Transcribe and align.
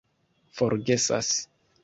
forgesas 0.61 1.31